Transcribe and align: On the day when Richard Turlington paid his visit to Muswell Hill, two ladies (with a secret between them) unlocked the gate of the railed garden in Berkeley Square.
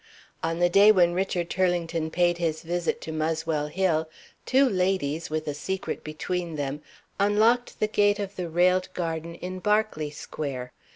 On 0.41 0.57
the 0.57 0.67
day 0.67 0.91
when 0.91 1.13
Richard 1.13 1.47
Turlington 1.51 2.09
paid 2.09 2.39
his 2.39 2.63
visit 2.63 3.01
to 3.01 3.11
Muswell 3.11 3.67
Hill, 3.67 4.09
two 4.47 4.67
ladies 4.67 5.29
(with 5.29 5.47
a 5.47 5.53
secret 5.53 6.03
between 6.03 6.55
them) 6.55 6.81
unlocked 7.19 7.79
the 7.79 7.85
gate 7.87 8.17
of 8.17 8.35
the 8.35 8.49
railed 8.49 8.89
garden 8.95 9.35
in 9.35 9.59
Berkeley 9.59 10.09
Square. 10.09 10.73